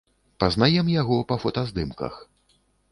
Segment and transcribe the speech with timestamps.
[0.43, 2.13] Пазнаем яго па фотаздымках.